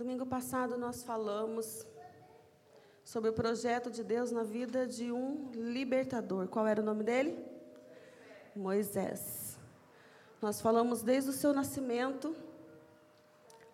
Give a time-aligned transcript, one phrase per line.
[0.00, 1.86] Domingo passado nós falamos
[3.04, 6.48] sobre o projeto de Deus na vida de um libertador.
[6.48, 7.38] Qual era o nome dele?
[8.56, 9.58] Moisés.
[10.40, 12.34] Nós falamos desde o seu nascimento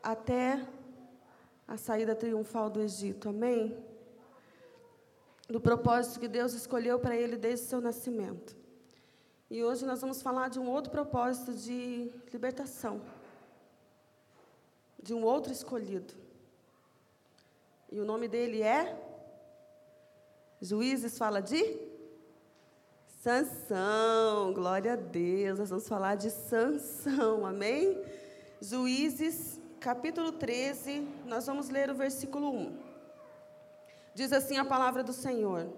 [0.02, 0.66] até
[1.68, 3.28] a saída triunfal do Egito.
[3.28, 3.78] Amém?
[5.48, 8.56] Do propósito que Deus escolheu para ele desde o seu nascimento.
[9.48, 13.00] E hoje nós vamos falar de um outro propósito de libertação
[15.06, 16.14] de um outro escolhido.
[17.92, 19.00] E o nome dele é
[20.60, 21.78] Juízes fala de
[23.22, 24.52] Sansão.
[24.52, 25.60] Glória a Deus.
[25.60, 27.46] Nós vamos falar de Sansão.
[27.46, 28.02] Amém?
[28.60, 32.76] Juízes, capítulo 13, nós vamos ler o versículo 1.
[34.12, 35.68] Diz assim a palavra do Senhor: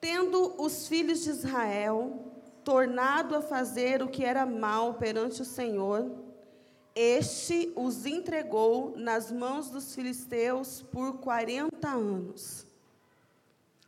[0.00, 2.24] Tendo os filhos de Israel
[2.64, 6.25] tornado a fazer o que era mal perante o Senhor,
[6.96, 12.66] este os entregou nas mãos dos filisteus por 40 anos.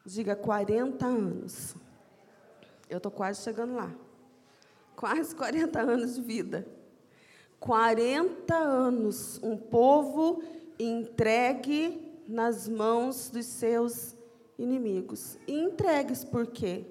[0.05, 1.75] Diga 40 anos.
[2.89, 3.91] Eu estou quase chegando lá.
[4.95, 6.69] Quase 40 anos de vida.
[7.59, 10.43] 40 anos, um povo
[10.79, 14.15] entregue nas mãos dos seus
[14.59, 15.39] inimigos.
[15.47, 16.85] E entregues por quê?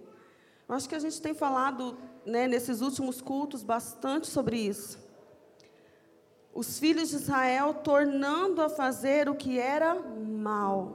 [0.68, 1.96] Eu acho que a gente tem falado
[2.26, 5.07] né, nesses últimos cultos bastante sobre isso
[6.58, 10.92] os filhos de Israel tornando a fazer o que era mal.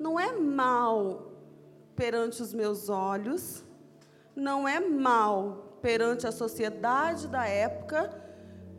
[0.00, 1.30] Não é mal
[1.94, 3.62] perante os meus olhos,
[4.34, 8.12] não é mal perante a sociedade da época,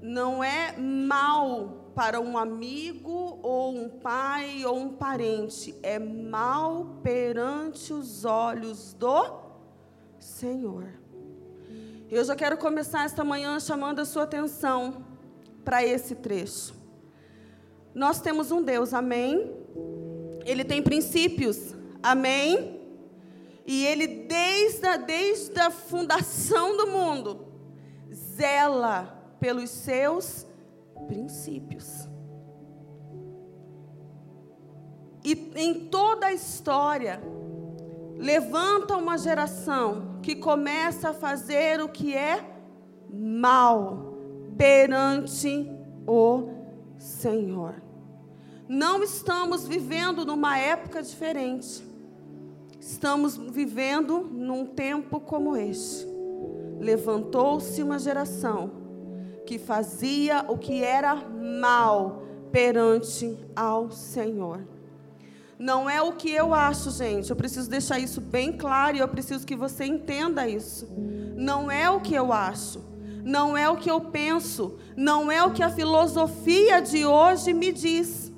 [0.02, 7.94] não é mal para um amigo ou um pai ou um parente, é mal perante
[7.94, 9.40] os olhos do
[10.20, 10.90] Senhor.
[12.10, 15.10] Eu já quero começar esta manhã chamando a sua atenção
[15.64, 16.74] para esse trecho.
[17.94, 19.52] Nós temos um Deus, amém?
[20.46, 22.80] Ele tem princípios, amém?
[23.66, 27.46] E ele, desde a, desde a fundação do mundo,
[28.14, 30.46] zela pelos seus
[31.08, 32.08] princípios.
[35.24, 37.22] E em toda a história,
[38.18, 42.44] levanta uma geração que começa a fazer o que é
[43.12, 44.11] mal
[44.58, 45.72] perante
[46.08, 46.50] o
[46.98, 47.76] Senhor.
[48.68, 51.84] Não estamos vivendo numa época diferente.
[52.80, 56.08] Estamos vivendo num tempo como este.
[56.80, 58.72] Levantou-se uma geração
[59.46, 64.66] que fazia o que era mal perante ao Senhor.
[65.60, 67.30] Não é o que eu acho, gente.
[67.30, 70.88] Eu preciso deixar isso bem claro e eu preciso que você entenda isso.
[71.36, 72.91] Não é o que eu acho
[73.24, 77.72] não é o que eu penso, não é o que a filosofia de hoje me
[77.72, 78.32] diz.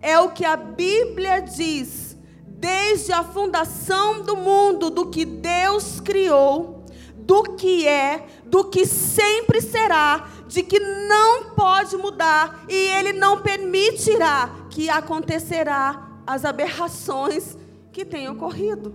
[0.00, 6.84] É o que a Bíblia diz, desde a fundação do mundo, do que Deus criou,
[7.16, 13.42] do que é, do que sempre será, de que não pode mudar e ele não
[13.42, 17.56] permitirá que acontecerá as aberrações
[17.92, 18.94] que têm ocorrido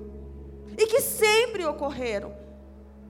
[0.78, 2.34] e que sempre ocorreram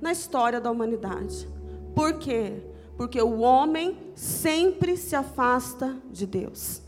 [0.02, 1.48] na história da humanidade.
[1.96, 2.54] Por quê?
[2.98, 6.82] Porque o homem sempre se afasta de Deus.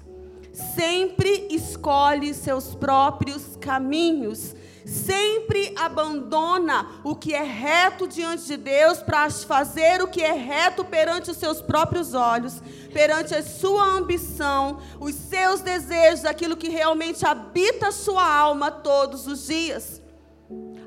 [0.76, 4.54] Sempre escolhe seus próprios caminhos,
[4.86, 10.86] sempre abandona o que é reto diante de Deus para fazer o que é reto
[10.86, 12.62] perante os seus próprios olhos,
[12.94, 19.26] perante a sua ambição, os seus desejos, aquilo que realmente habita a sua alma todos
[19.26, 20.00] os dias.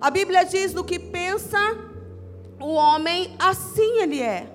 [0.00, 1.58] A Bíblia diz: no que pensa
[2.66, 4.52] o homem, assim ele é.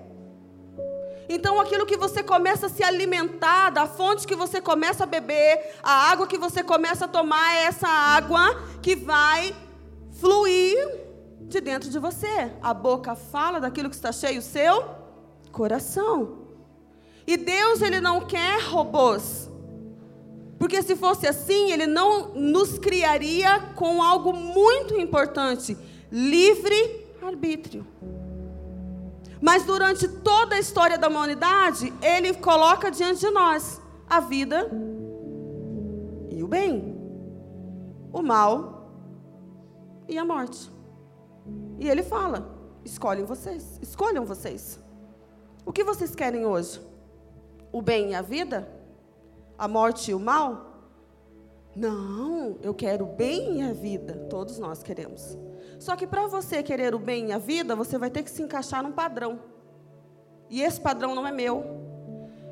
[1.29, 5.75] Então, aquilo que você começa a se alimentar, da fonte que você começa a beber,
[5.81, 9.55] a água que você começa a tomar, é essa água que vai
[10.19, 10.75] fluir
[11.39, 12.51] de dentro de você.
[12.61, 14.83] A boca fala daquilo que está cheio o seu
[15.49, 16.39] coração.
[17.25, 19.49] E Deus, Ele não quer robôs.
[20.59, 25.77] Porque se fosse assim, Ele não nos criaria com algo muito importante:
[26.11, 27.85] livre arbítrio.
[29.41, 34.69] Mas durante toda a história da humanidade, ele coloca diante de nós a vida
[36.29, 36.95] e o bem,
[38.13, 38.91] o mal
[40.07, 40.71] e a morte.
[41.79, 44.79] E ele fala: escolhem vocês, escolham vocês.
[45.65, 46.79] O que vocês querem hoje?
[47.71, 48.67] O bem e a vida?
[49.57, 50.71] A morte e o mal?
[51.75, 54.27] Não, eu quero o bem e a vida.
[54.29, 55.37] Todos nós queremos.
[55.81, 58.43] Só que para você querer o bem e a vida, você vai ter que se
[58.43, 59.39] encaixar num padrão.
[60.47, 61.65] E esse padrão não é meu.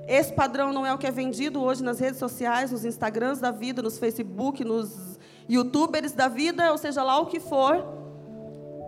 [0.07, 3.51] Esse padrão não é o que é vendido hoje nas redes sociais, nos Instagrams da
[3.51, 7.85] vida, nos Facebook, nos YouTubers da vida, ou seja lá o que for.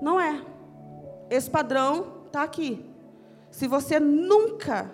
[0.02, 0.44] Não é.
[1.30, 2.84] Esse padrão está aqui.
[3.52, 4.90] Se você nunca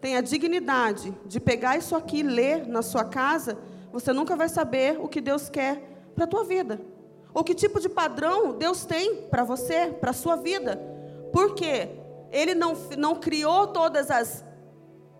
[0.00, 3.58] tem a dignidade de pegar isso aqui e ler na sua casa,
[3.90, 5.82] você nunca vai saber o que Deus quer
[6.14, 6.80] para a tua vida.
[7.36, 10.80] Ou que tipo de padrão Deus tem para você, para a sua vida.
[11.30, 11.90] Por quê?
[12.32, 14.42] Ele não, não criou todas as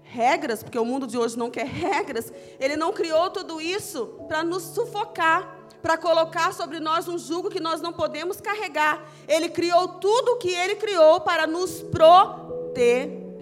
[0.01, 2.33] regras, porque o mundo de hoje não quer regras.
[2.59, 7.61] Ele não criou tudo isso para nos sufocar, para colocar sobre nós um jugo que
[7.61, 9.07] nós não podemos carregar.
[9.29, 13.35] Ele criou tudo o que ele criou para nos proteger.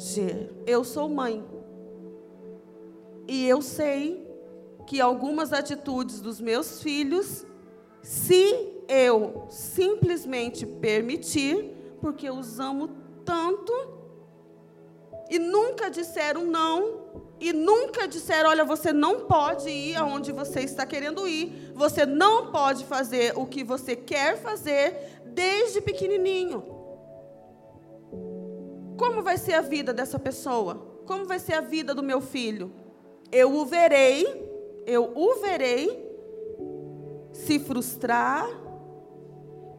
[0.66, 1.44] Eu sou mãe.
[3.28, 4.28] E eu sei
[4.84, 7.46] que algumas atitudes dos meus filhos,
[8.04, 12.90] se eu simplesmente permitir, porque os amo
[13.24, 13.72] tanto,
[15.30, 17.00] e nunca disseram não,
[17.40, 22.52] e nunca disseram: olha, você não pode ir aonde você está querendo ir, você não
[22.52, 26.62] pode fazer o que você quer fazer desde pequenininho.
[28.98, 31.00] Como vai ser a vida dessa pessoa?
[31.06, 32.70] Como vai ser a vida do meu filho?
[33.32, 34.52] Eu o verei
[34.86, 36.03] eu o verei
[37.34, 38.48] se frustrar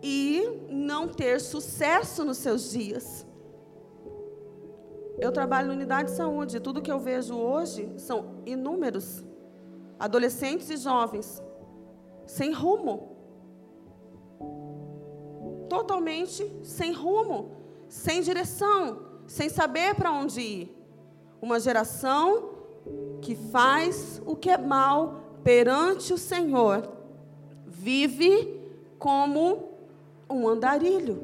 [0.04, 3.26] e não ter sucesso nos seus dias.
[5.18, 9.24] Eu trabalho na unidade de saúde, tudo que eu vejo hoje são inúmeros
[9.98, 11.42] adolescentes e jovens
[12.28, 13.16] sem rumo.
[15.70, 17.52] Totalmente sem rumo,
[17.88, 20.78] sem direção, sem saber para onde ir.
[21.42, 22.50] Uma geração
[23.22, 26.95] que faz o que é mal perante o Senhor,
[27.86, 28.60] vive
[28.98, 29.70] como
[30.28, 31.22] um andarilho.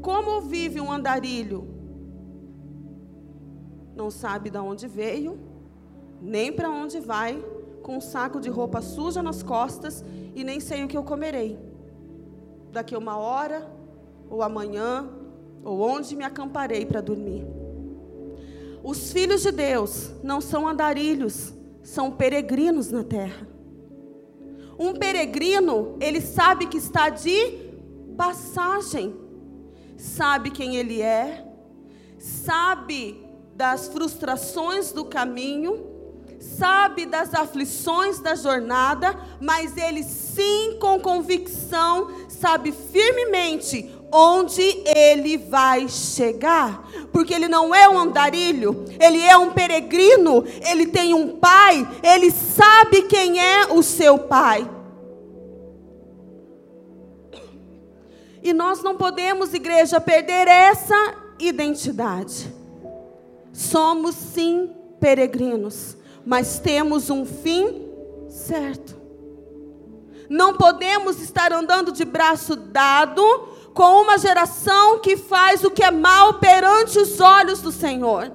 [0.00, 1.66] Como vive um andarilho?
[3.96, 5.36] Não sabe de onde veio,
[6.22, 7.44] nem para onde vai,
[7.82, 11.58] com um saco de roupa suja nas costas e nem sei o que eu comerei.
[12.70, 13.68] Daqui uma hora,
[14.30, 15.10] ou amanhã,
[15.64, 17.44] ou onde me acamparei para dormir.
[18.80, 23.53] Os filhos de Deus não são andarilhos, são peregrinos na terra.
[24.78, 27.70] Um peregrino, ele sabe que está de
[28.16, 29.14] passagem,
[29.96, 31.46] sabe quem ele é,
[32.18, 33.24] sabe
[33.54, 35.94] das frustrações do caminho,
[36.40, 45.88] sabe das aflições da jornada, mas ele sim, com convicção, sabe firmemente onde ele vai
[45.88, 46.88] chegar.
[47.12, 52.30] Porque ele não é um andarilho, ele é um peregrino, ele tem um pai, ele
[52.30, 54.70] sabe quem é o seu pai.
[58.40, 62.52] E nós não podemos, igreja, perder essa identidade.
[63.52, 64.70] Somos sim
[65.00, 67.88] peregrinos, mas temos um fim
[68.28, 68.94] certo.
[70.28, 75.90] Não podemos estar andando de braço dado com uma geração que faz o que é
[75.90, 78.32] mal perante os olhos do Senhor.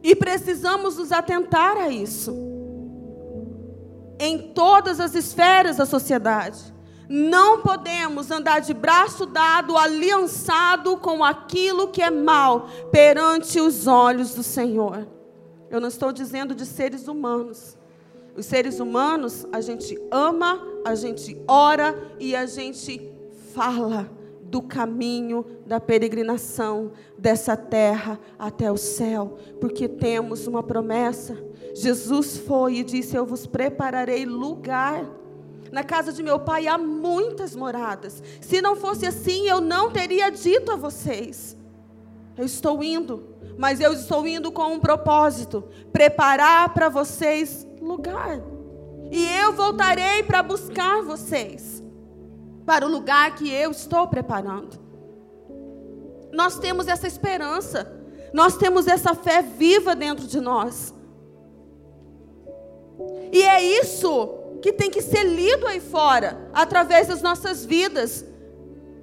[0.00, 2.32] E precisamos nos atentar a isso.
[4.20, 6.72] Em todas as esferas da sociedade.
[7.08, 14.34] Não podemos andar de braço dado, aliançado com aquilo que é mal perante os olhos
[14.34, 15.06] do Senhor.
[15.68, 17.76] Eu não estou dizendo de seres humanos.
[18.36, 23.10] Os seres humanos, a gente ama, a gente ora e a gente
[23.54, 24.10] fala
[24.42, 31.36] do caminho da peregrinação dessa terra até o céu, porque temos uma promessa.
[31.74, 35.04] Jesus foi e disse: Eu vos prepararei lugar.
[35.72, 38.22] Na casa de meu pai há muitas moradas.
[38.40, 41.56] Se não fosse assim, eu não teria dito a vocês.
[42.38, 43.24] Eu estou indo,
[43.58, 48.40] mas eu estou indo com um propósito: preparar para vocês lugar.
[49.10, 51.82] E eu voltarei para buscar vocês
[52.66, 54.78] para o lugar que eu estou preparando.
[56.32, 57.90] Nós temos essa esperança,
[58.32, 60.92] nós temos essa fé viva dentro de nós.
[63.32, 64.28] E é isso
[64.60, 68.24] que tem que ser lido aí fora, através das nossas vidas,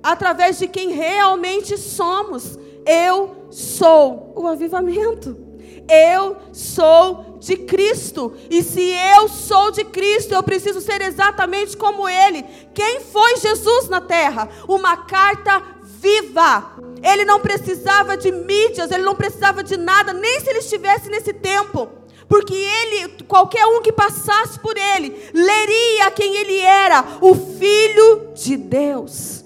[0.01, 2.59] através de quem realmente somos.
[2.85, 5.42] Eu sou o avivamento.
[5.87, 8.33] Eu sou de Cristo.
[8.49, 8.81] E se
[9.15, 12.43] eu sou de Cristo, eu preciso ser exatamente como Ele.
[12.73, 14.49] Quem foi Jesus na terra?
[14.67, 15.61] Uma carta
[16.03, 16.73] viva.
[17.01, 21.33] Ele não precisava de mídias, ele não precisava de nada, nem se ele estivesse nesse
[21.33, 21.89] tempo.
[22.27, 28.57] Porque ele, qualquer um que passasse por ele, leria quem ele era, o Filho de
[28.57, 29.43] Deus.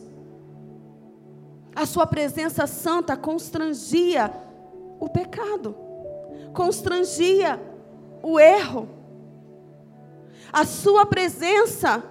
[1.75, 4.31] A sua presença santa constrangia
[4.99, 5.75] o pecado,
[6.57, 7.61] constrangia
[8.23, 8.89] o erro.
[10.51, 12.03] A sua presença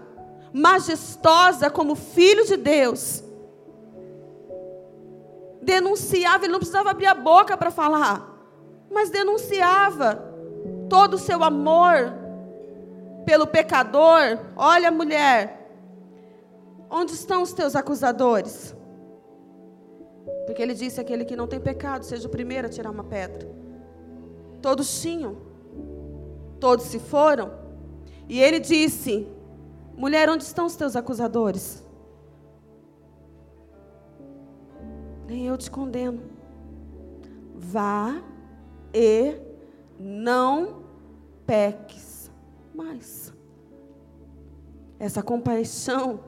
[0.53, 3.25] majestosa como filho de Deus
[5.61, 8.25] denunciava, ele não precisava abrir a boca para falar,
[8.89, 10.23] mas denunciava
[10.89, 12.15] todo o seu amor
[13.25, 14.39] pelo pecador.
[14.57, 15.69] Olha, mulher,
[16.89, 18.77] onde estão os teus acusadores?
[20.47, 23.66] Porque ele disse: aquele que não tem pecado, seja o primeiro a tirar uma pedra.
[24.67, 25.37] Todos tinham,
[26.59, 27.53] todos se foram.
[28.29, 29.25] E ele disse:
[29.97, 31.85] mulher, onde estão os teus acusadores?
[35.25, 36.21] Nem eu te condeno.
[37.55, 38.21] Vá
[38.93, 39.37] e
[40.01, 40.83] não
[41.47, 42.29] peques
[42.75, 43.33] mais.
[44.99, 46.25] Essa compaixão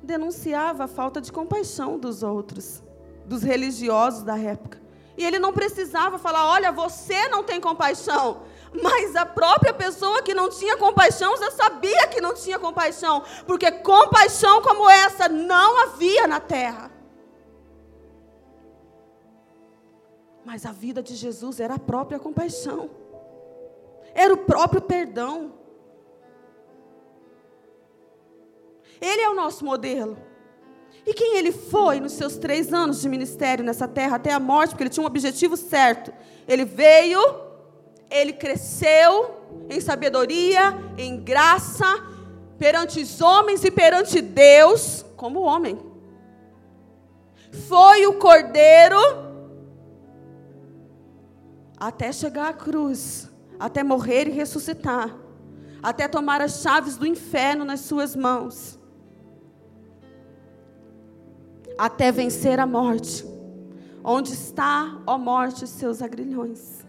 [0.00, 2.84] denunciava a falta de compaixão dos outros,
[3.26, 4.80] dos religiosos da época.
[5.20, 8.44] E ele não precisava falar: olha, você não tem compaixão.
[8.72, 13.70] Mas a própria pessoa que não tinha compaixão já sabia que não tinha compaixão, porque
[13.70, 16.90] compaixão como essa não havia na terra.
[20.42, 22.88] Mas a vida de Jesus era a própria compaixão,
[24.14, 25.52] era o próprio perdão.
[28.98, 30.16] Ele é o nosso modelo.
[31.06, 34.70] E quem ele foi nos seus três anos de ministério nessa terra, até a morte,
[34.70, 36.12] porque ele tinha um objetivo certo.
[36.46, 37.20] Ele veio,
[38.10, 39.36] ele cresceu
[39.68, 41.86] em sabedoria, em graça,
[42.58, 45.78] perante os homens e perante Deus, como homem.
[47.68, 48.98] Foi o cordeiro
[51.78, 53.28] até chegar à cruz,
[53.58, 55.16] até morrer e ressuscitar,
[55.82, 58.79] até tomar as chaves do inferno nas suas mãos
[61.80, 63.24] até vencer a morte.
[64.04, 66.84] Onde está, ó morte, seus agrilhões?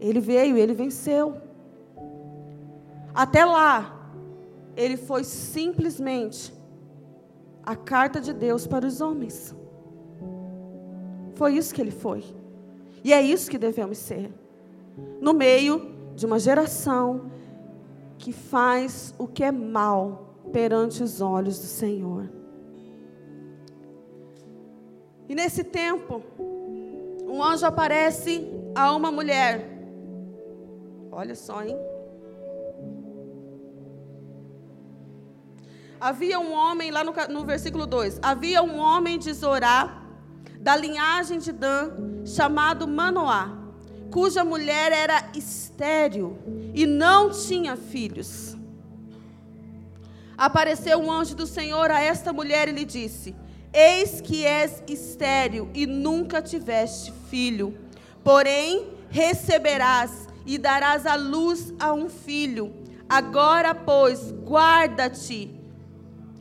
[0.00, 1.36] Ele veio, ele venceu.
[3.14, 4.10] Até lá,
[4.76, 6.52] ele foi simplesmente
[7.62, 9.54] a carta de Deus para os homens.
[11.34, 12.24] Foi isso que ele foi.
[13.04, 14.32] E é isso que devemos ser.
[15.20, 17.30] No meio de uma geração
[18.18, 22.28] que faz o que é mal perante os olhos do Senhor.
[25.28, 26.22] E nesse tempo,
[27.26, 29.68] um anjo aparece a uma mulher.
[31.10, 31.76] Olha só, hein?
[36.00, 40.02] Havia um homem, lá no, no versículo 2: Havia um homem de Zorá,
[40.58, 43.56] da linhagem de Dan, chamado Manoá,
[44.10, 46.36] cuja mulher era estéril
[46.74, 48.56] e não tinha filhos
[50.44, 53.32] apareceu um anjo do Senhor a esta mulher e lhe disse:
[53.72, 57.78] Eis que és estéril e nunca tiveste filho,
[58.24, 62.74] porém receberás e darás à luz a um filho.
[63.08, 65.62] Agora, pois, guarda-te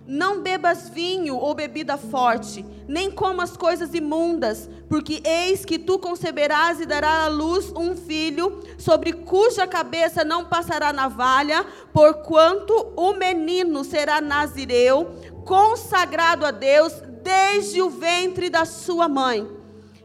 [0.07, 6.81] não bebas vinho ou bebida forte, nem comas coisas imundas, porque eis que tu conceberás
[6.81, 13.85] e darás à luz um filho, sobre cuja cabeça não passará navalha, porquanto o menino
[13.85, 16.91] será nazireu, consagrado a Deus
[17.23, 19.49] desde o ventre da sua mãe.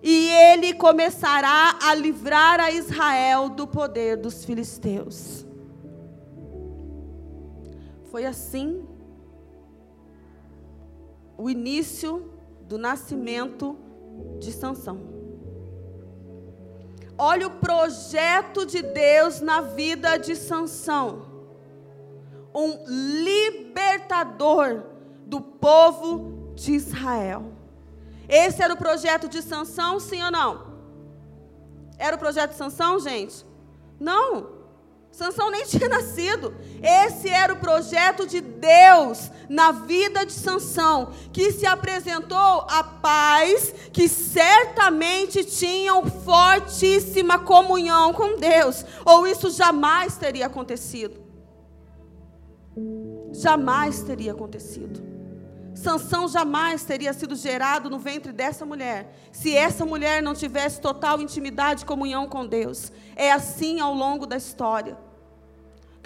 [0.01, 5.45] E ele começará a livrar a Israel do poder dos filisteus.
[8.13, 8.87] Foi assim
[11.37, 13.77] o início do nascimento
[14.39, 14.99] de Sansão.
[17.19, 21.23] Olha o projeto de Deus na vida de Sansão.
[22.55, 22.85] Um
[23.23, 24.83] libertador
[25.27, 27.53] do povo de Israel.
[28.29, 30.77] Esse era o projeto de Sansão, sim ou não?
[31.99, 33.45] Era o projeto de Sansão, gente?
[33.99, 34.56] Não.
[35.17, 36.55] Sansão nem tinha nascido.
[36.83, 43.75] Esse era o projeto de Deus na vida de Sansão, que se apresentou a pais
[43.95, 51.25] que certamente tinham fortíssima comunhão com Deus, ou isso jamais teria acontecido.
[53.33, 55.03] Jamais teria acontecido.
[55.75, 61.23] Sansão jamais teria sido gerado no ventre dessa mulher, se essa mulher não tivesse total
[61.23, 62.93] intimidade e comunhão com Deus.
[63.15, 65.06] É assim ao longo da história.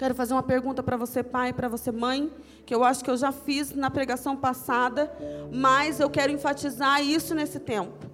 [0.01, 2.33] Quero fazer uma pergunta para você, pai, para você, mãe,
[2.65, 5.13] que eu acho que eu já fiz na pregação passada,
[5.51, 8.07] mas eu quero enfatizar isso nesse tempo.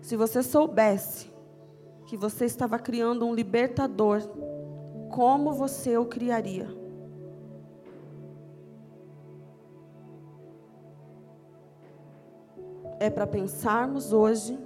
[0.00, 1.30] Se você soubesse
[2.06, 4.22] que você estava criando um libertador,
[5.10, 6.74] como você o criaria?
[12.98, 14.58] é para pensarmos hoje,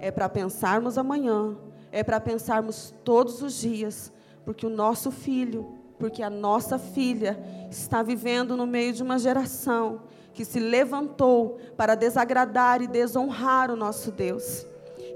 [0.00, 1.56] é para pensarmos amanhã,
[1.90, 4.12] é para pensarmos todos os dias,
[4.46, 5.66] porque o nosso filho,
[5.98, 7.36] porque a nossa filha
[7.68, 13.76] está vivendo no meio de uma geração que se levantou para desagradar e desonrar o
[13.76, 14.64] nosso Deus.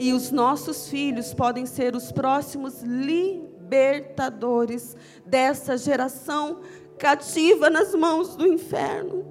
[0.00, 6.62] E os nossos filhos podem ser os próximos libertadores dessa geração
[6.98, 9.24] cativa nas mãos do inferno.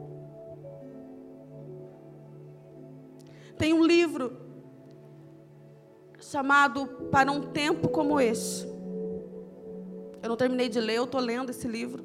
[3.57, 4.37] Tem um livro
[6.21, 8.68] chamado Para um Tempo Como Este.
[10.21, 12.03] Eu não terminei de ler, eu estou lendo esse livro.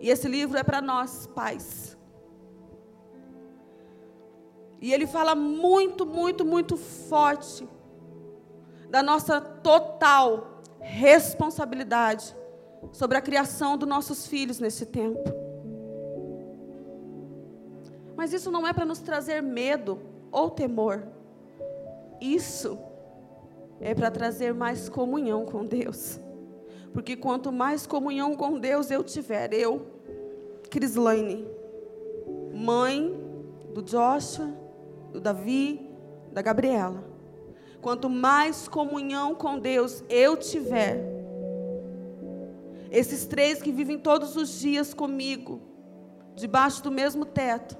[0.00, 1.96] E esse livro é para nós, pais.
[4.80, 7.68] E ele fala muito, muito, muito forte
[8.90, 12.34] da nossa total responsabilidade
[12.90, 15.22] sobre a criação dos nossos filhos nesse tempo.
[18.16, 20.00] Mas isso não é para nos trazer medo
[20.32, 21.06] ou temor.
[22.20, 22.78] Isso
[23.80, 26.20] é para trazer mais comunhão com Deus.
[26.92, 29.86] Porque quanto mais comunhão com Deus eu tiver, eu,
[30.70, 31.46] Crislaine,
[32.54, 33.14] mãe
[33.72, 34.48] do Joshua,
[35.10, 35.90] do Davi,
[36.32, 37.04] da Gabriela.
[37.80, 41.12] Quanto mais comunhão com Deus eu tiver,
[42.90, 45.60] esses três que vivem todos os dias comigo,
[46.34, 47.76] debaixo do mesmo teto,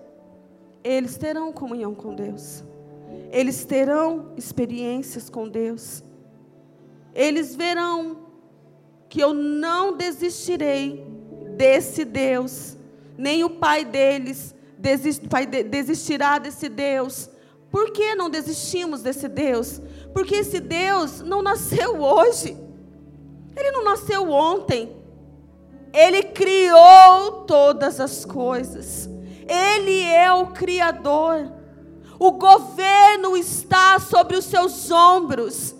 [0.82, 2.64] eles terão comunhão com Deus.
[3.30, 6.02] Eles terão experiências com Deus.
[7.14, 8.21] Eles verão
[9.12, 11.06] que eu não desistirei
[11.54, 12.78] desse Deus,
[13.18, 17.28] nem o pai deles desist, vai desistirá desse Deus.
[17.70, 19.82] Por que não desistimos desse Deus?
[20.14, 22.56] Porque esse Deus não nasceu hoje.
[23.54, 24.96] Ele não nasceu ontem.
[25.92, 29.10] Ele criou todas as coisas.
[29.46, 31.52] Ele é o Criador.
[32.18, 35.74] O governo está sobre os seus ombros.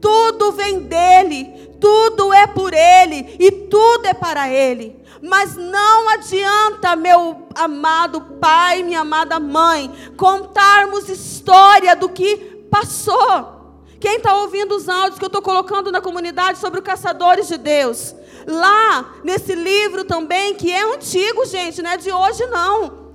[0.00, 5.00] Tudo vem dele, tudo é por ele e tudo é para ele.
[5.22, 12.36] Mas não adianta, meu amado pai, minha amada mãe, contarmos história do que
[12.70, 13.58] passou.
[13.98, 17.58] Quem está ouvindo os áudios que eu estou colocando na comunidade sobre os caçadores de
[17.58, 18.14] Deus?
[18.46, 23.09] Lá, nesse livro também, que é antigo, gente, não é de hoje não.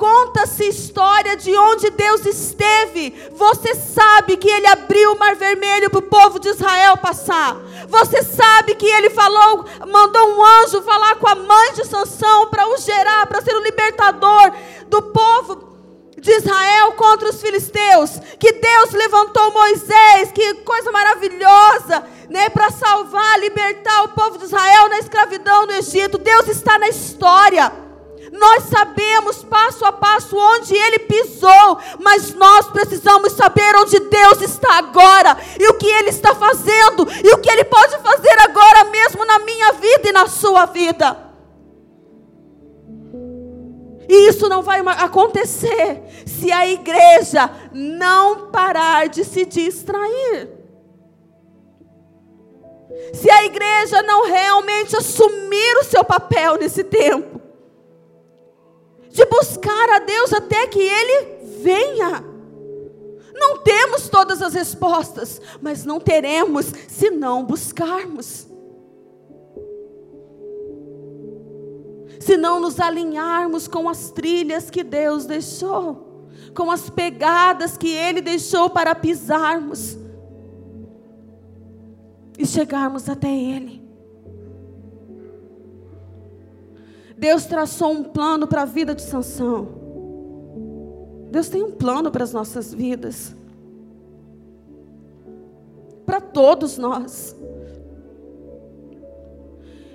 [0.00, 3.14] Conta-se história de onde Deus esteve.
[3.32, 7.54] Você sabe que Ele abriu o mar vermelho para o povo de Israel passar.
[7.86, 12.66] Você sabe que Ele falou, mandou um anjo falar com a mãe de Sansão para
[12.66, 14.52] o gerar, para ser o libertador
[14.86, 15.68] do povo
[16.16, 18.22] de Israel contra os filisteus.
[18.38, 24.88] Que Deus levantou Moisés, que coisa maravilhosa, né, para salvar, libertar o povo de Israel
[24.88, 26.16] na escravidão no Egito.
[26.16, 27.89] Deus está na história.
[28.32, 34.76] Nós sabemos passo a passo onde ele pisou, mas nós precisamos saber onde Deus está
[34.78, 39.24] agora e o que ele está fazendo e o que ele pode fazer agora mesmo
[39.24, 41.30] na minha vida e na sua vida.
[44.06, 50.50] E isso não vai acontecer se a igreja não parar de se distrair.
[53.14, 57.39] Se a igreja não realmente assumir o seu papel nesse tempo
[59.10, 62.24] de buscar a Deus até que Ele venha.
[63.34, 68.46] Não temos todas as respostas, mas não teremos se não buscarmos.
[72.20, 78.20] Se não nos alinharmos com as trilhas que Deus deixou, com as pegadas que Ele
[78.20, 79.96] deixou para pisarmos
[82.38, 83.89] e chegarmos até Ele.
[87.20, 89.68] Deus traçou um plano para a vida de Sansão.
[91.30, 93.36] Deus tem um plano para as nossas vidas.
[96.06, 97.36] Para todos nós.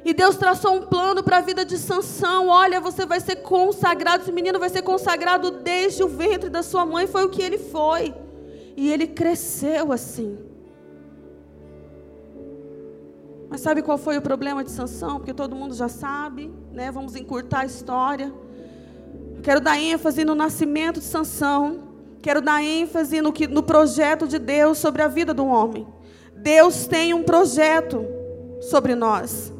[0.05, 2.47] E Deus traçou um plano para a vida de Sansão.
[2.47, 6.85] Olha, você vai ser consagrado, esse menino vai ser consagrado desde o ventre da sua
[6.85, 8.13] mãe, foi o que ele foi.
[8.77, 10.37] E ele cresceu assim.
[13.49, 15.17] Mas sabe qual foi o problema de Sansão?
[15.17, 16.91] Porque todo mundo já sabe, né?
[16.91, 18.33] Vamos encurtar a história.
[19.41, 21.83] Quero dar ênfase no nascimento de Sansão.
[22.21, 25.87] Quero dar ênfase no, que, no projeto de Deus sobre a vida do homem.
[26.35, 28.05] Deus tem um projeto
[28.59, 29.53] sobre nós.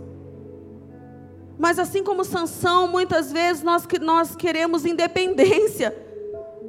[1.58, 5.96] Mas assim como Sansão, muitas vezes nós, nós queremos independência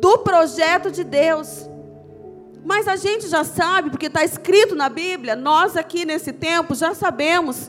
[0.00, 1.68] do projeto de Deus.
[2.64, 6.94] Mas a gente já sabe, porque está escrito na Bíblia, nós aqui nesse tempo já
[6.94, 7.68] sabemos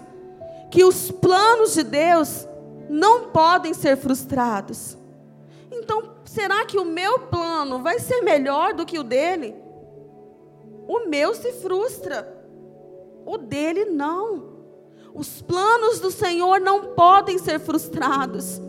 [0.69, 2.47] que os planos de Deus
[2.89, 4.97] não podem ser frustrados.
[5.71, 9.55] Então, será que o meu plano vai ser melhor do que o dele?
[10.87, 12.35] O meu se frustra,
[13.25, 14.57] o dele não.
[15.13, 18.61] Os planos do Senhor não podem ser frustrados.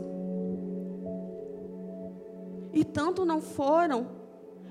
[2.72, 4.08] E tanto não foram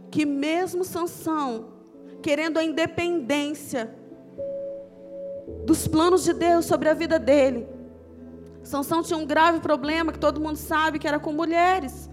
[0.10, 1.74] que mesmo Sansão,
[2.22, 3.94] querendo a independência
[5.66, 7.68] dos planos de Deus sobre a vida dele,
[8.68, 12.10] Sansão tinha um grave problema que todo mundo sabe que era com mulheres.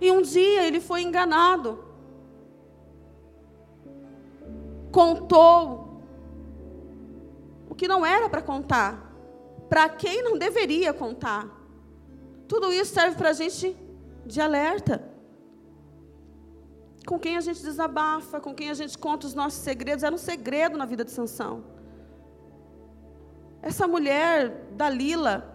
[0.00, 1.84] E um dia ele foi enganado.
[4.92, 6.00] Contou
[7.68, 9.12] o que não era para contar,
[9.68, 11.48] para quem não deveria contar.
[12.46, 13.76] Tudo isso serve para a gente
[14.24, 15.02] de alerta.
[17.06, 20.18] Com quem a gente desabafa, com quem a gente conta os nossos segredos, era um
[20.18, 21.81] segredo na vida de Sansão.
[23.62, 25.52] Essa mulher, Dalila,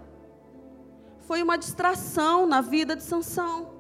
[1.28, 3.76] foi uma distração na vida de Sansão.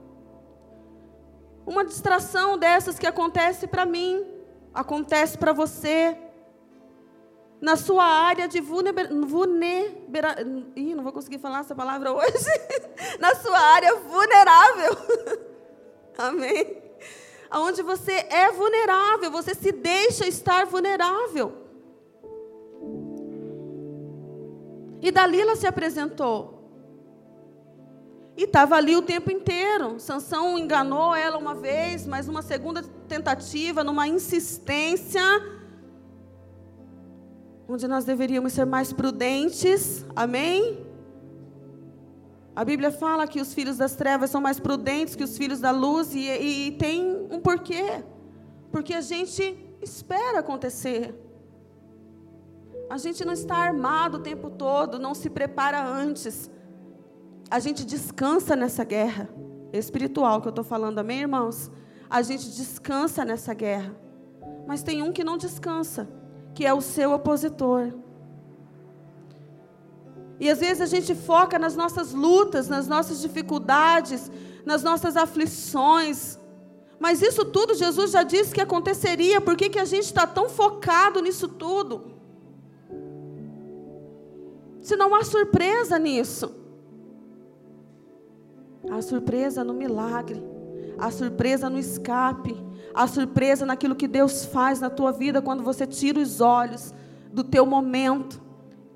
[1.65, 4.25] Uma distração dessas que acontece para mim,
[4.73, 6.17] acontece para você.
[7.59, 10.67] Na sua área de vulnerabilidade.
[10.75, 12.51] Ih, não vou conseguir falar essa palavra hoje.
[13.19, 14.97] na sua área vulnerável.
[16.19, 16.83] Amém?
[17.51, 21.66] Onde você é vulnerável, você se deixa estar vulnerável.
[25.07, 26.37] E Dalila se apresentou.
[28.35, 30.01] E estava ali o tempo inteiro.
[30.01, 35.23] Sansão enganou ela uma vez, mas uma segunda tentativa, numa insistência,
[37.69, 40.05] onde nós deveríamos ser mais prudentes.
[40.13, 40.85] Amém?
[42.53, 45.71] A Bíblia fala que os filhos das trevas são mais prudentes que os filhos da
[45.71, 48.03] luz, e, e, e tem um porquê.
[48.73, 51.15] Porque a gente espera acontecer.
[52.89, 56.49] A gente não está armado o tempo todo, não se prepara antes
[57.49, 59.29] a gente descansa nessa guerra
[59.71, 61.71] espiritual que eu estou falando, amém, irmãos?
[62.09, 63.95] A gente descansa nessa guerra.
[64.67, 66.09] Mas tem um que não descansa,
[66.53, 67.93] que é o seu opositor.
[70.39, 74.29] E às vezes a gente foca nas nossas lutas, nas nossas dificuldades,
[74.65, 76.37] nas nossas aflições.
[76.99, 80.49] Mas isso tudo Jesus já disse que aconteceria, por que, que a gente está tão
[80.49, 82.16] focado nisso tudo?
[84.87, 86.49] Se não há surpresa nisso.
[88.89, 90.41] A surpresa no milagre,
[90.97, 92.55] a surpresa no escape,
[92.93, 96.93] a surpresa naquilo que Deus faz na tua vida quando você tira os olhos
[97.33, 98.41] do teu momento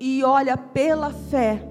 [0.00, 1.68] e olha pela fé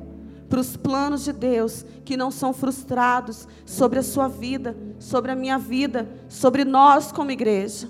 [0.48, 5.36] para os planos de Deus que não são frustrados sobre a sua vida, sobre a
[5.36, 7.90] minha vida, sobre nós como igreja.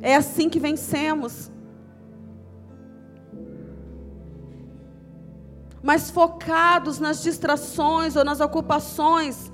[0.00, 1.50] É assim que vencemos.
[5.86, 9.52] Mas focados nas distrações ou nas ocupações.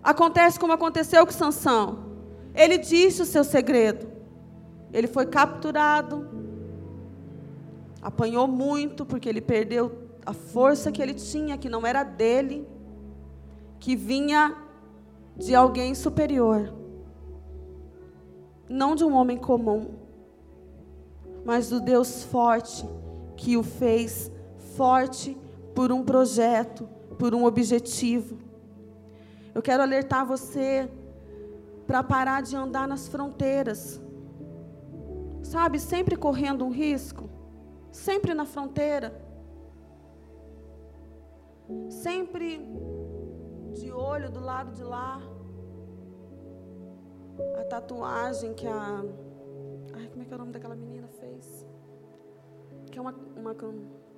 [0.00, 1.98] Acontece como aconteceu com Sansão.
[2.54, 4.06] Ele disse o seu segredo.
[4.92, 6.28] Ele foi capturado.
[8.00, 9.90] Apanhou muito porque ele perdeu
[10.24, 12.64] a força que ele tinha, que não era dele,
[13.80, 14.56] que vinha
[15.36, 16.72] de alguém superior.
[18.68, 19.90] Não de um homem comum,
[21.44, 22.88] mas do Deus forte
[23.36, 24.30] que o fez
[24.76, 25.36] forte
[25.74, 28.38] por um projeto, por um objetivo.
[29.54, 30.90] Eu quero alertar você
[31.86, 34.00] para parar de andar nas fronteiras.
[35.42, 37.28] Sabe, sempre correndo um risco,
[37.90, 39.20] sempre na fronteira.
[41.88, 42.60] Sempre
[43.72, 45.20] de olho do lado de lá.
[47.60, 49.02] A tatuagem que a.
[49.94, 51.66] Ai, como é que é o nome daquela menina fez?
[52.90, 53.54] Que é uma, uma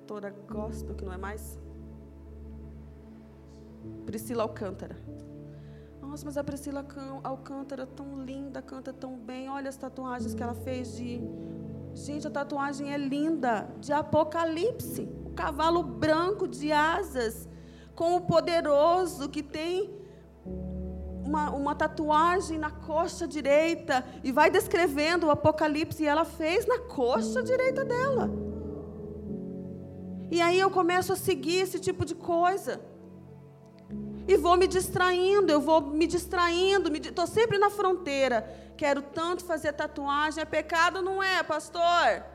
[0.05, 1.59] cantora gospel, que não é mais?
[4.05, 4.95] Priscila Alcântara.
[5.99, 6.85] Nossa, mas a Priscila
[7.23, 9.49] Alcântara é tão linda, canta tão bem.
[9.49, 11.19] Olha as tatuagens que ela fez de.
[11.95, 15.09] Gente, a tatuagem é linda, de Apocalipse.
[15.25, 17.49] O cavalo branco de asas,
[17.95, 19.91] com o poderoso que tem
[20.45, 26.03] uma, uma tatuagem na coxa direita e vai descrevendo o Apocalipse.
[26.03, 28.44] E ela fez na coxa direita dela.
[30.35, 32.81] E aí eu começo a seguir esse tipo de coisa.
[34.27, 38.41] E vou me distraindo, eu vou me distraindo, estou sempre na fronteira.
[38.75, 42.25] Quero tanto fazer tatuagem, é pecado, não é, pastor?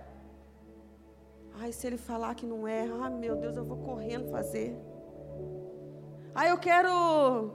[1.60, 4.74] Ai, se ele falar que não é, ai meu Deus, eu vou correndo fazer.
[6.34, 7.52] Ai, eu quero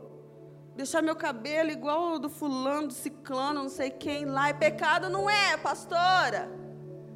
[0.75, 5.09] deixar meu cabelo igual o do fulano, do ciclano, não sei quem lá, é pecado,
[5.09, 6.64] não é, pastora?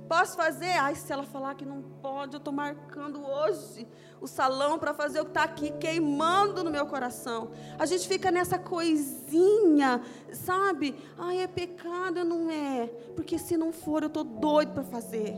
[0.10, 0.72] Posso fazer?
[0.72, 3.88] Ai, se ela falar que não pode, eu estou marcando hoje
[4.20, 7.52] o salão para fazer o que está aqui queimando no meu coração.
[7.78, 10.02] A gente fica nessa coisinha,
[10.34, 10.96] sabe?
[11.16, 12.88] Ai, é pecado, não é.
[13.16, 15.38] Porque se não for, eu estou doido para fazer.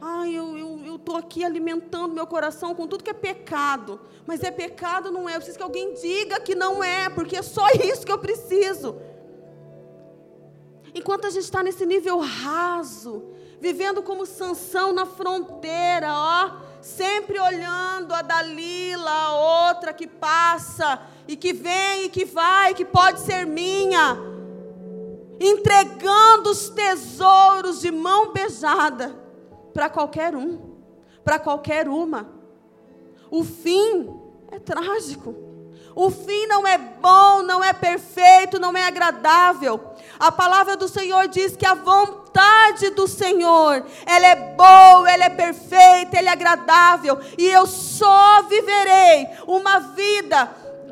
[0.00, 4.00] Ai, eu estou aqui alimentando meu coração com tudo que é pecado.
[4.26, 5.34] Mas é pecado, não é.
[5.34, 8.96] Eu preciso que alguém diga que não é, porque é só isso que eu preciso.
[10.92, 18.14] Enquanto a gente está nesse nível raso, vivendo como Sansão na fronteira, ó, sempre olhando
[18.14, 23.46] a Dalila, a outra que passa e que vem e que vai, que pode ser
[23.46, 24.16] minha,
[25.40, 29.16] entregando os tesouros de mão beijada
[29.72, 30.76] para qualquer um,
[31.24, 32.28] para qualquer uma.
[33.30, 34.08] O fim
[34.50, 35.34] é trágico.
[35.94, 39.80] O fim não é bom, não é perfeito, não é agradável.
[40.18, 42.25] A palavra do Senhor diz que a vontade
[42.94, 49.28] do Senhor, ela é boa, ela é perfeita, ela é agradável, e eu só viverei
[49.46, 50.50] uma vida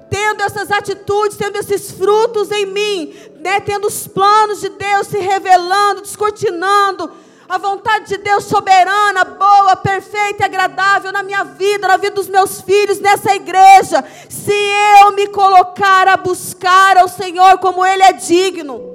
[0.09, 5.19] tendo essas atitudes, tendo esses frutos em mim, né, tendo os planos de Deus se
[5.19, 7.11] revelando, descortinando,
[7.49, 12.29] a vontade de Deus soberana, boa, perfeita e agradável na minha vida, na vida dos
[12.29, 14.03] meus filhos, nessa igreja.
[14.31, 14.55] Se
[15.03, 18.94] eu me colocar a buscar ao Senhor como Ele é digno.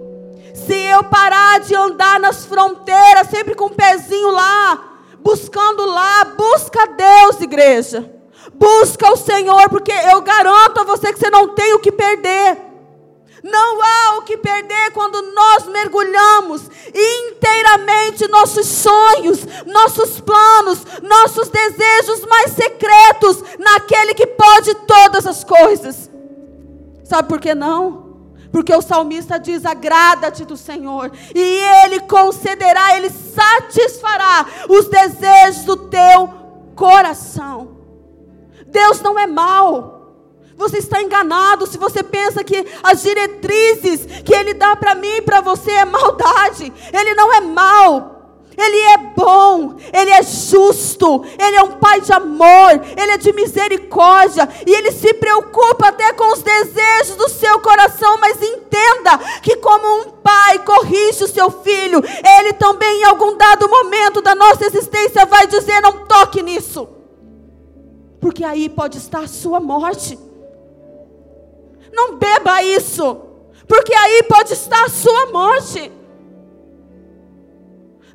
[0.69, 6.25] Se eu parar de andar nas fronteiras, sempre com o um pezinho lá, buscando lá,
[6.25, 8.08] busca Deus, igreja.
[8.53, 12.55] Busca o Senhor, porque eu garanto a você que você não tem o que perder.
[13.43, 16.62] Não há o que perder quando nós mergulhamos
[16.93, 26.12] inteiramente nossos sonhos, nossos planos, nossos desejos mais secretos naquele que pode todas as coisas.
[27.03, 28.09] Sabe por que não?
[28.51, 31.41] Porque o salmista diz: agrada-te do Senhor, e
[31.83, 36.29] Ele concederá, Ele satisfará os desejos do teu
[36.75, 37.77] coração.
[38.65, 39.97] Deus não é mau.
[40.55, 45.21] Você está enganado se você pensa que as diretrizes que Ele dá para mim e
[45.21, 46.71] para você é maldade.
[46.91, 48.18] Ele não é mau.
[48.60, 53.32] Ele é bom, Ele é justo, Ele é um Pai de amor, Ele é de
[53.32, 58.17] misericórdia e Ele se preocupa até com os desejos do seu coração.
[58.19, 62.04] Mas entenda que, como um pai corrige o seu filho,
[62.38, 66.88] Ele também, em algum dado momento da nossa existência, vai dizer: não toque nisso,
[68.19, 70.19] porque aí pode estar a sua morte.
[71.93, 73.17] Não beba isso,
[73.67, 75.98] porque aí pode estar a sua morte.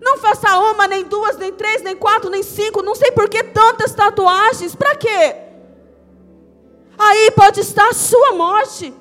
[0.05, 3.43] Não faça uma, nem duas, nem três, nem quatro, nem cinco, não sei por que
[3.43, 5.37] tantas tatuagens, para quê?
[6.99, 8.95] Aí pode estar a sua morte.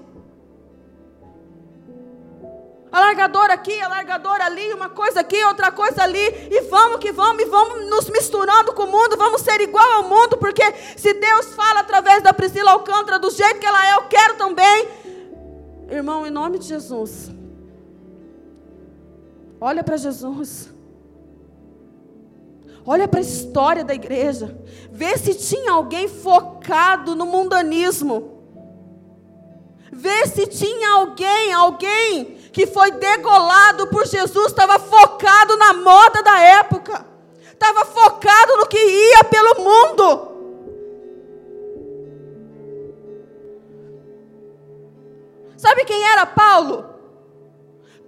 [2.89, 7.46] Alargador aqui, alargador ali, uma coisa aqui, outra coisa ali, e vamos que vamos, e
[7.46, 10.63] vamos nos misturando com o mundo, vamos ser igual ao mundo, porque
[10.96, 14.88] se Deus fala através da Priscila Alcântara do jeito que ela é, eu quero também.
[15.89, 17.30] Irmão, em nome de Jesus,
[19.60, 20.73] olha para Jesus.
[22.86, 24.58] Olha para a história da igreja.
[24.91, 28.34] Vê se tinha alguém focado no mundanismo.
[29.91, 36.39] Vê se tinha alguém, alguém que foi degolado por Jesus, estava focado na moda da
[36.39, 37.06] época,
[37.52, 40.34] estava focado no que ia pelo mundo.
[45.58, 46.93] Sabe quem era Paulo?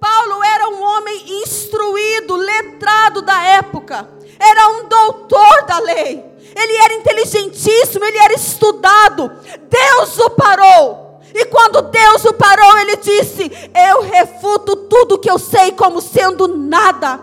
[0.05, 4.07] Paulo era um homem instruído, letrado da época,
[4.39, 6.23] era um doutor da lei,
[6.55, 9.31] ele era inteligentíssimo, ele era estudado.
[9.67, 13.51] Deus o parou e quando Deus o parou, ele disse:
[13.89, 17.19] Eu refuto tudo que eu sei como sendo nada.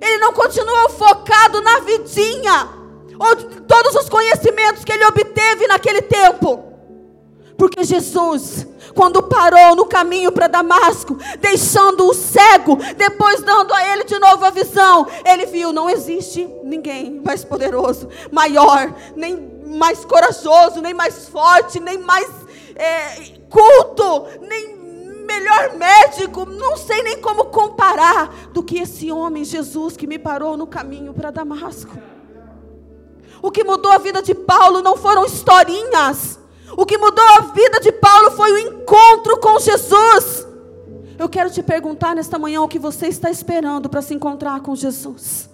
[0.00, 2.68] Ele não continuou focado na vidinha,
[3.18, 6.71] ou todos os conhecimentos que ele obteve naquele tempo.
[7.62, 14.02] Porque Jesus, quando parou no caminho para Damasco, deixando o cego, depois dando a ele
[14.02, 20.80] de novo a visão, ele viu: não existe ninguém mais poderoso, maior, nem mais corajoso,
[20.80, 22.28] nem mais forte, nem mais
[22.74, 24.74] é, culto, nem
[25.24, 30.56] melhor médico, não sei nem como comparar do que esse homem Jesus que me parou
[30.56, 31.96] no caminho para Damasco.
[33.40, 36.41] O que mudou a vida de Paulo não foram historinhas.
[36.76, 40.46] O que mudou a vida de Paulo foi o encontro com Jesus.
[41.18, 44.74] Eu quero te perguntar nesta manhã o que você está esperando para se encontrar com
[44.74, 45.50] Jesus.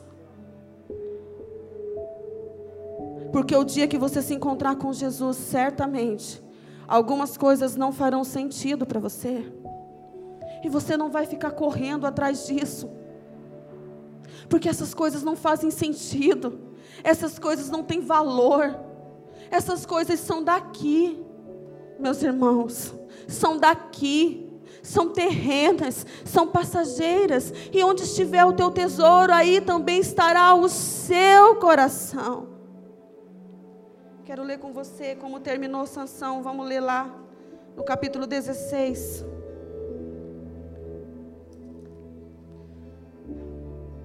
[3.32, 6.42] Porque o dia que você se encontrar com Jesus, certamente,
[6.86, 9.44] algumas coisas não farão sentido para você.
[10.64, 12.90] E você não vai ficar correndo atrás disso.
[14.48, 16.58] Porque essas coisas não fazem sentido.
[17.04, 18.87] Essas coisas não têm valor.
[19.50, 21.24] Essas coisas são daqui,
[21.98, 22.94] meus irmãos.
[23.26, 24.44] São daqui.
[24.82, 27.52] São terrenas, são passageiras.
[27.72, 32.48] E onde estiver o teu tesouro, aí também estará o seu coração.
[34.24, 36.42] Quero ler com você como terminou Sansão.
[36.42, 37.14] Vamos ler lá
[37.76, 39.24] no capítulo 16.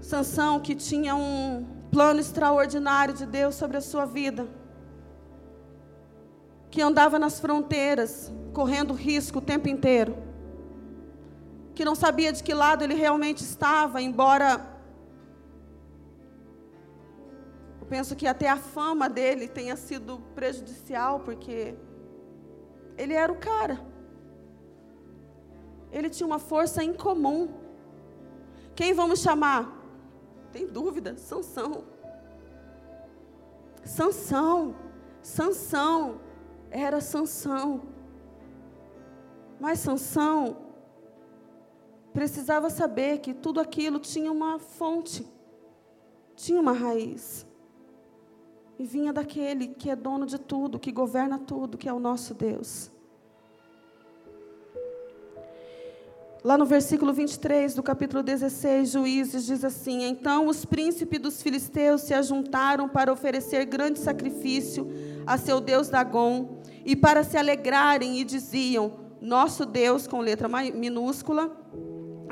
[0.01, 4.47] Sansão que tinha um plano extraordinário de Deus sobre a sua vida.
[6.73, 10.17] Que andava nas fronteiras, correndo risco o tempo inteiro.
[11.75, 14.59] Que não sabia de que lado ele realmente estava, embora
[17.79, 21.75] eu penso que até a fama dele tenha sido prejudicial, porque
[22.97, 23.79] ele era o cara.
[25.91, 27.49] Ele tinha uma força incomum.
[28.73, 29.79] Quem vamos chamar?
[30.51, 31.15] Tem dúvida?
[31.17, 31.83] Sansão.
[33.85, 34.75] Sansão.
[35.21, 36.32] Sansão.
[36.73, 37.83] Era Sansão.
[39.59, 40.57] Mas Sansão
[42.11, 45.25] precisava saber que tudo aquilo tinha uma fonte,
[46.35, 47.45] tinha uma raiz.
[48.79, 52.33] E vinha daquele que é dono de tudo, que governa tudo, que é o nosso
[52.33, 52.91] Deus.
[56.43, 62.01] Lá no versículo 23 do capítulo 16, Juízes diz assim: Então os príncipes dos filisteus
[62.01, 64.91] se ajuntaram para oferecer grande sacrifício
[65.25, 71.51] a seu Deus Dagom e para se alegrarem e diziam: Nosso Deus, com letra minúscula,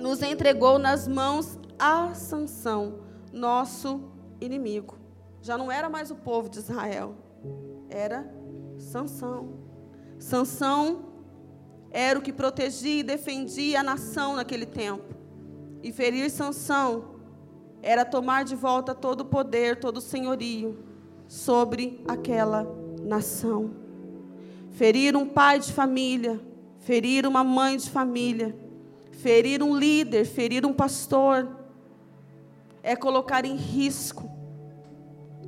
[0.01, 2.99] nos entregou nas mãos a Sansão,
[3.31, 4.97] nosso inimigo.
[5.41, 7.15] Já não era mais o povo de Israel,
[7.89, 8.31] era
[8.77, 9.59] Sansão.
[10.19, 11.05] Sansão
[11.89, 15.15] era o que protegia e defendia a nação naquele tempo.
[15.83, 17.15] E ferir Sansão
[17.81, 20.77] era tomar de volta todo o poder, todo o senhorio
[21.27, 23.71] sobre aquela nação.
[24.71, 26.39] Ferir um pai de família,
[26.79, 28.55] ferir uma mãe de família,
[29.11, 31.47] ferir um líder, ferir um pastor,
[32.81, 34.29] é colocar em risco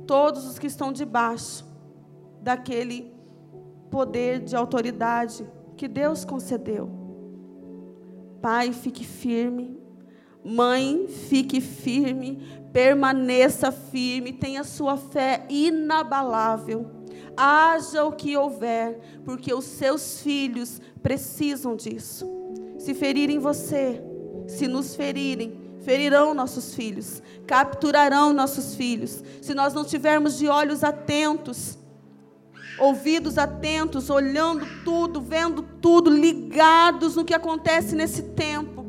[0.06, 1.64] todos os que estão debaixo
[2.40, 3.12] daquele
[3.90, 6.90] poder de autoridade que Deus concedeu.
[8.40, 9.78] Pai, fique firme.
[10.44, 12.42] Mãe, fique firme.
[12.72, 14.32] Permaneça firme.
[14.32, 17.03] Tenha sua fé inabalável.
[17.36, 22.26] Haja o que houver, porque os seus filhos precisam disso.
[22.78, 24.02] Se ferirem você,
[24.46, 29.22] se nos ferirem, ferirão nossos filhos, capturarão nossos filhos.
[29.42, 31.78] Se nós não tivermos de olhos atentos,
[32.78, 38.84] ouvidos atentos, olhando tudo, vendo tudo, ligados no que acontece nesse tempo,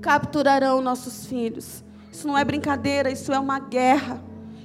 [0.00, 1.84] capturarão nossos filhos.
[2.10, 4.22] Isso não é brincadeira, isso é uma guerra.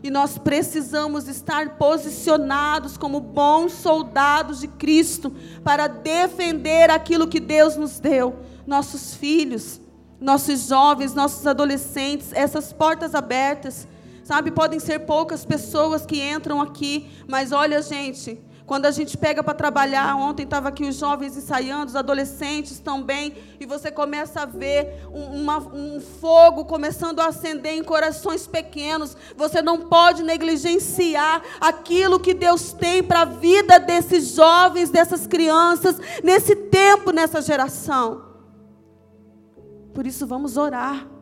[0.08, 7.76] E nós precisamos estar posicionados como bons soldados de Cristo para defender aquilo que Deus
[7.76, 9.82] nos deu, nossos filhos,
[10.17, 13.86] nossos jovens, nossos adolescentes, essas portas abertas.
[14.24, 19.41] Sabe, podem ser poucas pessoas que entram aqui, mas olha, gente, quando a gente pega
[19.41, 24.45] para trabalhar, ontem estava aqui os jovens ensaiando, os adolescentes também, e você começa a
[24.45, 29.15] ver um, uma, um fogo começando a acender em corações pequenos.
[29.38, 35.95] Você não pode negligenciar aquilo que Deus tem para a vida desses jovens, dessas crianças,
[36.21, 38.25] nesse tempo, nessa geração.
[39.93, 41.16] Por isso, vamos orar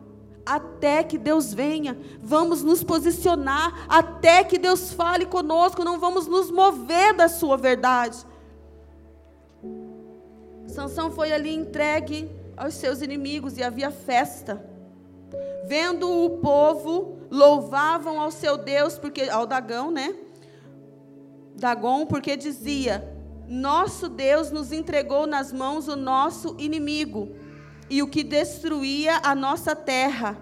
[0.46, 1.98] até que Deus venha.
[2.22, 8.24] Vamos nos posicionar até que Deus fale conosco, não vamos nos mover da sua verdade.
[10.68, 14.64] Sansão foi ali entregue aos seus inimigos e havia festa.
[15.66, 20.14] Vendo o povo, louvavam ao seu Deus, porque ao Dagão, né?
[21.56, 23.02] Dagon, porque dizia:
[23.48, 27.34] Nosso Deus nos entregou nas mãos o nosso inimigo
[27.88, 30.36] e o que destruía a nossa terra,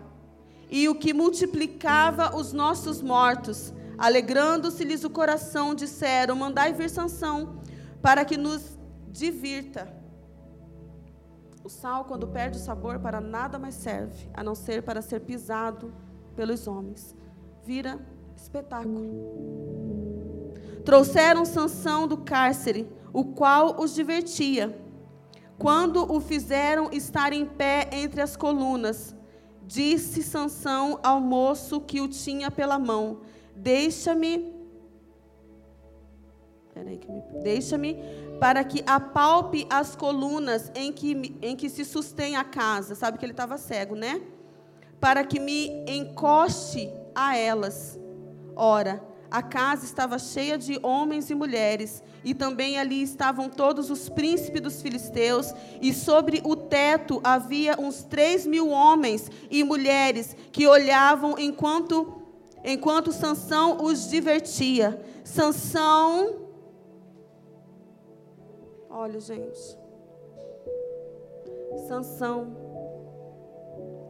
[0.71, 3.73] e o que multiplicava os nossos mortos.
[3.97, 7.61] Alegrando-se-lhes o coração, disseram: Mandai vir Sansão,
[8.03, 8.77] para que nos
[9.09, 9.93] divirta.
[11.63, 15.21] O sal, quando perde o sabor, para nada mais serve, a não ser para ser
[15.21, 15.95] pisado
[16.37, 17.17] pelos homens.
[17.65, 17.99] Vira
[18.37, 20.53] espetáculo.
[20.85, 24.84] Trouxeram Sansão do cárcere, o qual os divertia
[25.59, 29.15] quando o fizeram estar em pé entre as colunas,
[29.63, 33.21] disse Sansão ao moço que o tinha pela mão:
[33.55, 34.53] Deixa-me.
[37.43, 37.97] Deixa-me
[38.41, 42.97] para que apalpe as colunas em que, em que se sustém a casa.
[42.97, 44.21] Sabe que ele estava cego, né?
[45.01, 47.99] Para que me encoste a elas.
[48.57, 49.01] Ora,
[49.35, 54.61] a casa estava cheia de homens e mulheres, e também ali estavam todos os príncipes
[54.61, 61.35] dos filisteus, e sobre o teto havia uns três mil homens e mulheres que olhavam
[61.37, 62.23] enquanto
[62.63, 65.05] enquanto Sansão os divertia.
[65.25, 66.47] Sansão
[68.89, 69.77] Olha, gente.
[71.89, 72.57] Sansão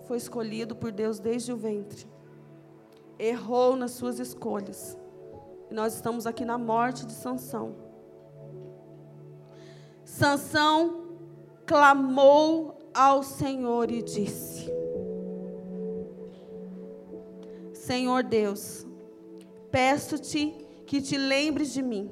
[0.04, 2.06] foi escolhido por Deus desde o ventre.
[3.18, 4.98] Errou nas suas escolhas.
[5.70, 7.74] Nós estamos aqui na morte de Sansão.
[10.04, 11.18] Sansão
[11.66, 14.70] clamou ao Senhor e disse:
[17.72, 18.86] Senhor Deus,
[19.70, 20.54] peço-te
[20.86, 22.10] que te lembres de mim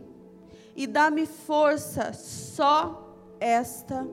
[0.74, 4.06] e dá-me força só esta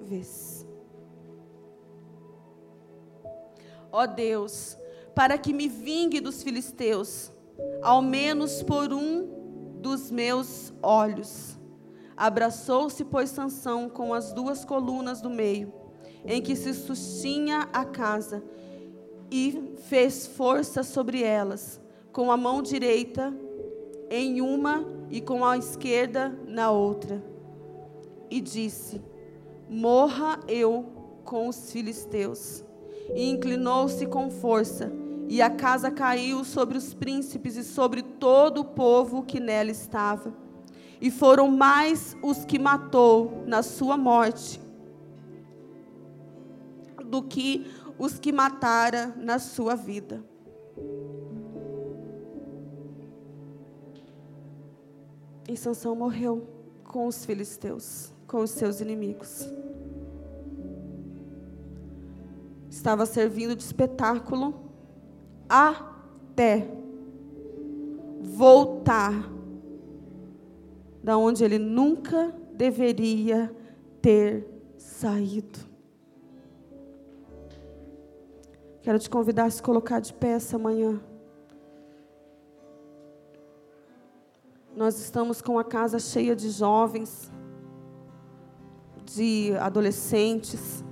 [0.00, 0.66] vez.
[3.92, 4.76] Ó Deus,
[5.14, 7.30] para que me vingue dos filisteus,
[7.82, 9.28] ao menos por um
[9.80, 11.58] dos meus olhos.
[12.16, 15.72] Abraçou-se, pois, Sansão com as duas colunas do meio,
[16.24, 18.42] em que se sustinha a casa,
[19.30, 21.80] e fez força sobre elas,
[22.12, 23.34] com a mão direita
[24.10, 27.22] em uma e com a esquerda na outra.
[28.30, 29.00] E disse:
[29.68, 30.84] Morra eu
[31.24, 32.64] com os filisteus.
[33.14, 34.92] E inclinou-se com força,
[35.28, 40.32] e a casa caiu sobre os príncipes e sobre todo o povo que nela estava.
[41.00, 44.60] E foram mais os que matou na sua morte
[47.04, 47.66] do que
[47.98, 50.24] os que matara na sua vida.
[55.48, 56.48] E Sansão morreu
[56.84, 59.48] com os filisteus, com os seus inimigos.
[62.68, 64.65] Estava servindo de espetáculo
[65.48, 66.68] até
[68.22, 69.12] voltar
[71.02, 73.54] da onde ele nunca deveria
[74.02, 75.58] ter saído.
[78.82, 81.00] Quero te convidar a se colocar de pé essa manhã.
[84.76, 87.32] Nós estamos com a casa cheia de jovens,
[89.04, 90.84] de adolescentes.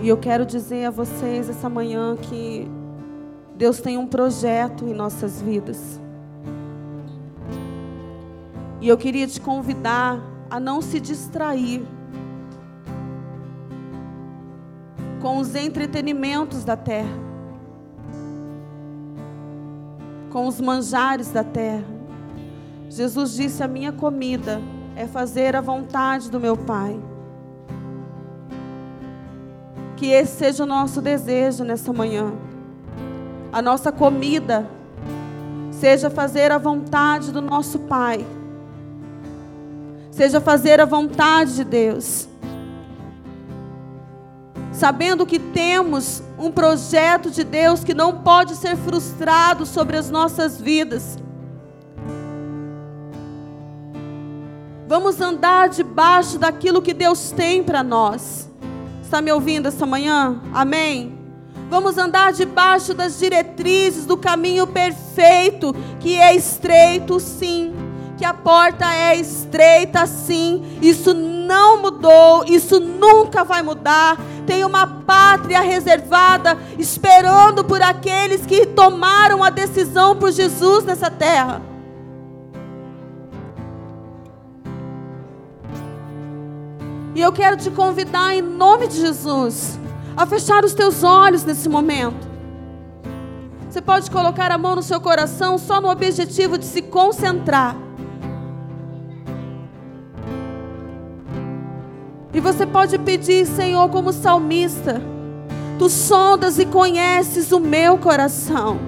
[0.00, 2.68] E eu quero dizer a vocês essa manhã que
[3.56, 6.00] Deus tem um projeto em nossas vidas.
[8.80, 10.20] E eu queria te convidar
[10.50, 11.82] a não se distrair
[15.20, 17.26] com os entretenimentos da terra.
[20.36, 21.86] com os manjares da terra.
[22.90, 24.60] Jesus disse: A minha comida
[24.94, 27.00] é fazer a vontade do meu Pai.
[29.96, 32.32] Que esse seja o nosso desejo nessa manhã.
[33.52, 34.68] A nossa comida
[35.70, 38.24] seja fazer a vontade do nosso Pai.
[40.10, 42.28] Seja fazer a vontade de Deus
[44.76, 50.60] sabendo que temos um projeto de Deus que não pode ser frustrado sobre as nossas
[50.60, 51.18] vidas.
[54.86, 58.50] Vamos andar debaixo daquilo que Deus tem para nós.
[59.06, 60.40] Está me ouvindo essa manhã?
[60.52, 61.16] Amém?
[61.70, 67.72] Vamos andar debaixo das diretrizes do caminho perfeito, que é estreito, sim,
[68.18, 70.76] que a porta é estreita, sim.
[70.82, 78.64] Isso não mudou, isso nunca vai mudar tem uma pátria reservada, esperando por aqueles que
[78.64, 81.75] tomaram a decisão por Jesus nessa terra.
[87.16, 89.80] E eu quero te convidar, em nome de Jesus,
[90.14, 92.28] a fechar os teus olhos nesse momento.
[93.70, 97.74] Você pode colocar a mão no seu coração só no objetivo de se concentrar.
[102.34, 105.00] E você pode pedir, Senhor, como salmista:
[105.78, 108.78] Tu sondas e conheces o meu coração.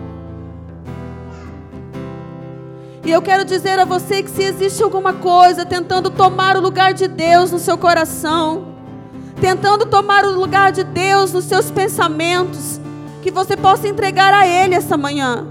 [3.09, 6.93] E eu quero dizer a você que se existe alguma coisa tentando tomar o lugar
[6.93, 8.67] de Deus no seu coração,
[9.41, 12.79] tentando tomar o lugar de Deus nos seus pensamentos,
[13.23, 15.47] que você possa entregar a Ele essa manhã.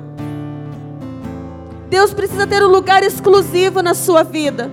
[1.90, 4.70] Deus precisa ter um lugar exclusivo na sua vida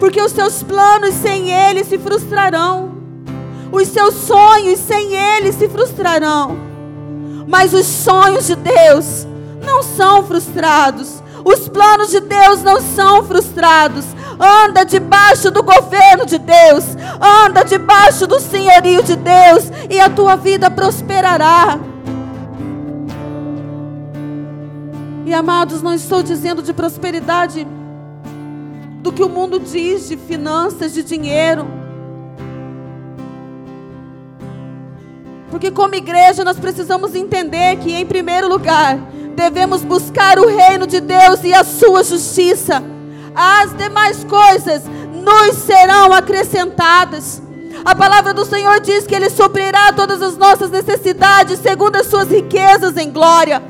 [0.00, 2.92] porque os seus planos sem Ele se frustrarão,
[3.70, 6.56] os seus sonhos sem Ele se frustrarão,
[7.46, 9.26] mas os sonhos de Deus
[9.62, 11.25] não são frustrados.
[11.46, 14.04] Os planos de Deus não são frustrados.
[14.36, 16.84] Anda debaixo do governo de Deus.
[17.20, 19.70] Anda debaixo do senhorio de Deus.
[19.88, 21.78] E a tua vida prosperará.
[25.24, 27.64] E amados, não estou dizendo de prosperidade
[29.00, 31.64] do que o mundo diz de finanças, de dinheiro.
[35.48, 38.98] Porque, como igreja, nós precisamos entender que, em primeiro lugar,
[39.36, 42.82] devemos buscar o reino de Deus e a sua justiça.
[43.34, 44.82] As demais coisas
[45.12, 47.42] nos serão acrescentadas.
[47.84, 52.28] A palavra do Senhor diz que Ele suprirá todas as nossas necessidades segundo as suas
[52.28, 53.62] riquezas em glória.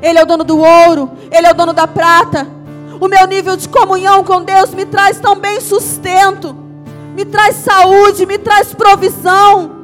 [0.00, 2.46] Ele é o dono do ouro, Ele é o dono da prata.
[3.00, 6.56] O meu nível de comunhão com Deus me traz também sustento,
[7.16, 9.81] me traz saúde, me traz provisão.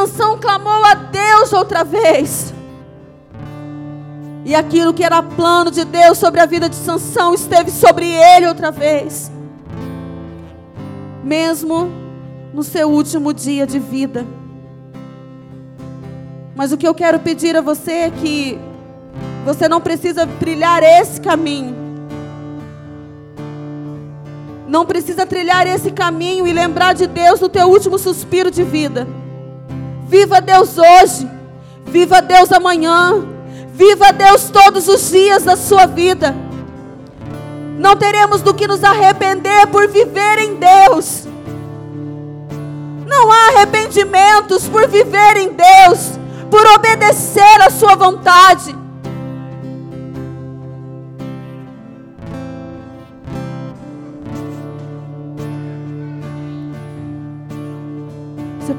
[0.00, 2.54] Sansão clamou a Deus outra vez.
[4.46, 8.46] E aquilo que era plano de Deus sobre a vida de Sansão esteve sobre ele
[8.46, 9.30] outra vez.
[11.22, 11.90] Mesmo
[12.54, 14.26] no seu último dia de vida.
[16.56, 18.58] Mas o que eu quero pedir a você é que
[19.44, 21.76] você não precisa trilhar esse caminho.
[24.66, 29.19] Não precisa trilhar esse caminho e lembrar de Deus no teu último suspiro de vida.
[30.10, 31.30] Viva Deus hoje.
[31.86, 33.24] Viva Deus amanhã.
[33.72, 36.34] Viva Deus todos os dias da sua vida.
[37.78, 41.28] Não teremos do que nos arrepender por viver em Deus.
[43.06, 46.18] Não há arrependimentos por viver em Deus,
[46.50, 48.79] por obedecer a Sua vontade.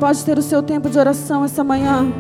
[0.02, 2.12] Pode ter o seu tempo de oração essa manhã.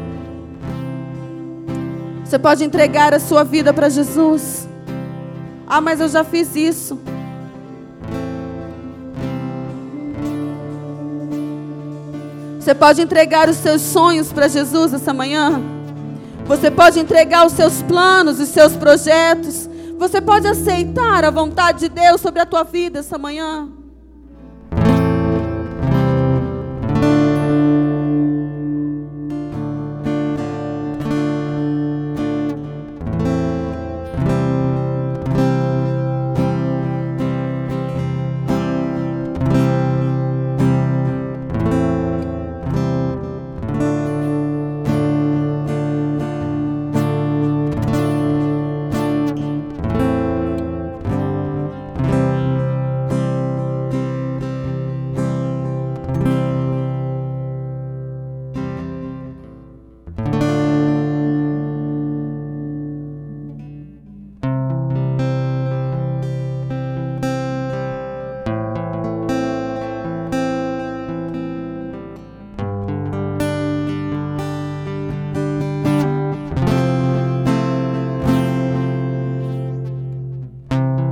[2.23, 4.69] Você pode entregar a sua vida para Jesus.
[5.65, 6.99] Ah, mas eu já fiz isso.
[12.59, 15.59] Você pode entregar os seus sonhos para Jesus essa manhã.
[16.45, 19.67] Você pode entregar os seus planos, os seus projetos.
[19.97, 23.80] Você pode aceitar a vontade de Deus sobre a tua vida essa manhã.